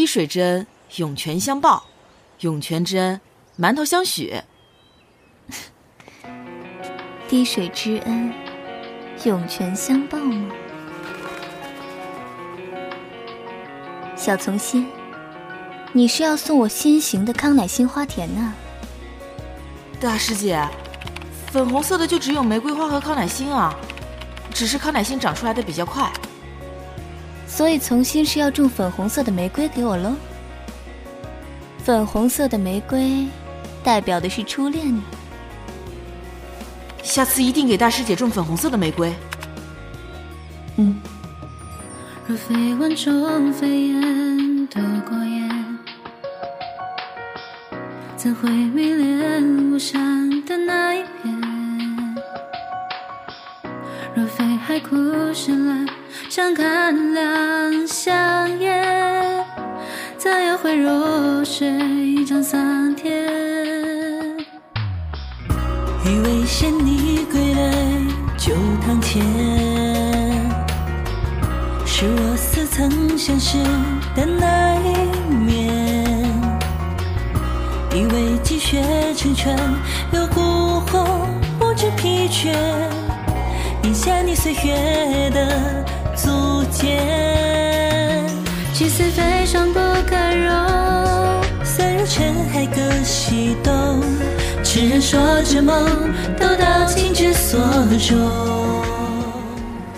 [0.00, 0.66] 滴水之恩，
[0.96, 1.82] 涌泉相报；
[2.40, 3.20] 涌泉之恩，
[3.58, 4.34] 馒头相许。
[7.28, 8.32] 滴水之恩，
[9.24, 10.50] 涌泉相报吗？
[14.16, 14.88] 小从心，
[15.92, 18.54] 你是要送我新型的康乃馨花田呢？
[20.00, 20.66] 大师姐，
[21.52, 23.78] 粉红色的就只有玫瑰花和康乃馨啊，
[24.54, 26.10] 只是康乃馨长出来的比较快。
[27.52, 30.14] 所以从心是要种粉红色的玫瑰给我喽？
[31.82, 33.26] 粉红色的玫瑰，
[33.82, 35.02] 代表的是初恋呢。
[37.02, 39.12] 下次一定给大师姐种粉红色的玫瑰。
[40.76, 40.98] 嗯。
[42.26, 45.50] 若非万中飞燕躲过夜，
[48.16, 52.16] 怎会迷恋巫山的那一片？
[54.14, 54.94] 若非海枯
[55.34, 55.88] 石烂，
[56.28, 57.49] 想看两
[61.60, 63.12] 弱水涨桑田？
[66.06, 67.60] 以为见你归来
[68.38, 69.22] 就堂前。
[71.84, 73.58] 是我似曾相识
[74.16, 74.94] 的那一
[75.36, 75.68] 面，
[77.94, 78.82] 以为积雪
[79.14, 79.54] 成川
[80.12, 81.06] 有孤鸿
[81.58, 82.54] 不知疲倦，
[83.82, 85.84] 印下你岁月的
[86.16, 88.26] 足尖。
[88.72, 89.10] 几丝
[94.90, 95.86] 人说着梦，
[96.36, 97.60] 都到情之所
[97.96, 98.18] 钟。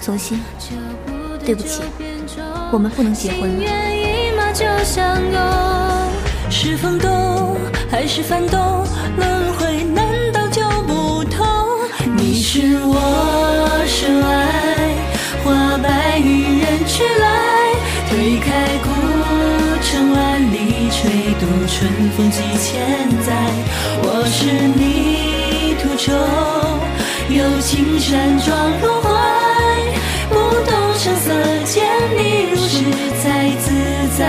[0.03, 0.39] 从心。
[1.43, 1.81] 对不起，
[2.71, 3.59] 我们不能结婚
[5.33, 6.09] 了。
[6.51, 7.57] 是风动
[7.91, 8.85] 还是幡动？
[9.17, 11.43] 轮回难道就不同？
[12.15, 14.95] 你是我深爱，
[15.43, 17.73] 花白与人去来，
[18.11, 18.91] 推开古
[19.81, 23.33] 城万里，吹度春风几千载。
[24.25, 26.15] 我是你途中
[27.29, 29.11] 有青山撞入怀。
[30.29, 30.35] 不
[30.65, 31.35] 动声色
[31.65, 31.83] 见
[32.17, 32.85] 你如是
[33.21, 33.67] 才自
[34.17, 34.23] 在。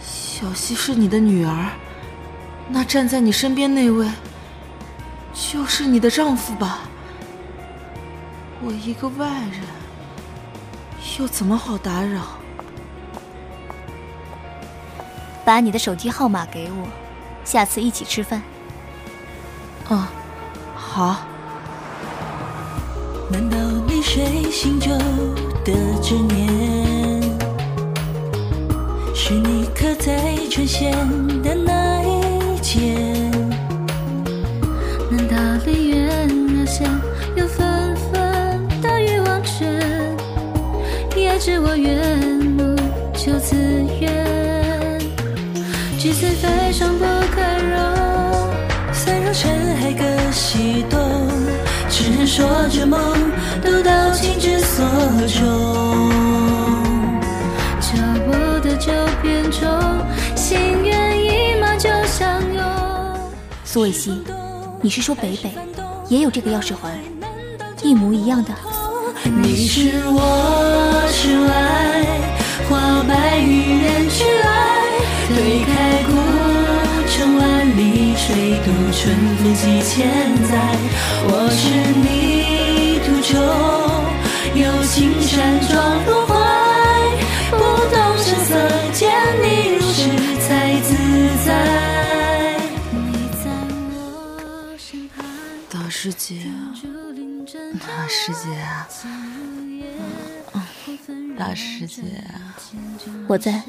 [0.00, 1.70] 小溪是你的女儿，
[2.68, 4.04] 那站在你身边那位，
[5.32, 6.80] 就是你的丈夫吧？
[8.60, 9.60] 我一个外人，
[11.20, 12.22] 又怎么好打扰？
[15.46, 16.88] 把你的手机号码给我，
[17.44, 18.42] 下次一起吃饭。
[19.88, 20.04] 哦，
[20.74, 21.18] 好。
[23.30, 23.56] 难道
[23.88, 24.90] 泪水醒酒
[25.64, 27.22] 的执念，
[29.14, 30.90] 是你刻在唇线
[31.42, 33.30] 的那一剑？
[35.08, 37.00] 难道离远而想
[37.36, 39.80] 又纷纷大雨忘泉？
[41.14, 42.76] 也知我缘木
[43.14, 43.56] 求此
[44.00, 44.15] 缘，
[46.06, 47.82] 几岁飞霜不可容，
[48.92, 51.00] 散入尘海各西东。
[51.90, 53.12] 痴人说着梦，
[54.14, 54.86] 情之所
[55.26, 55.42] 钟。
[57.80, 58.30] 脚步
[58.60, 59.68] 的就变重，
[60.36, 62.64] 心猿意马就相拥。
[63.64, 64.22] 苏伟西，
[64.80, 65.52] 你是说北北
[66.08, 66.96] 也有这个钥匙环，
[67.82, 68.50] 一模一样的？
[69.24, 71.02] 你是我
[78.96, 80.08] 春风几千
[80.48, 80.50] 载。
[81.28, 81.62] 我是
[82.00, 83.34] 你途中
[84.56, 85.74] 有青山撞
[86.06, 86.32] 入怀，
[87.50, 87.54] 不
[87.92, 88.50] 动声色
[88.94, 88.98] 见
[89.42, 89.44] 你
[89.76, 90.00] 如是
[90.40, 90.48] 才
[90.80, 90.88] 自
[91.44, 91.48] 在。
[95.68, 96.50] 大师姐，
[97.78, 98.44] 大师姐，
[101.38, 102.02] 大师姐，
[103.28, 103.62] 我在。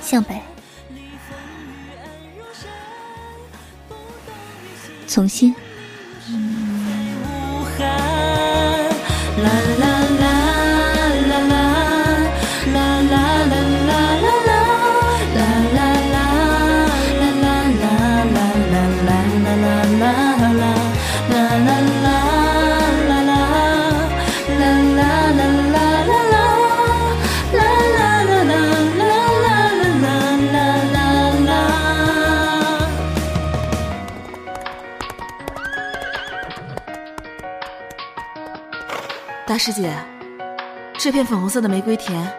[0.00, 0.40] 向北。
[5.08, 5.54] 从心。
[39.58, 39.92] 师姐，
[40.98, 42.32] 这片粉红色的玫瑰田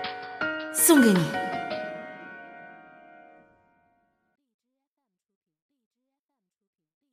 [0.74, 1.48] 送给你。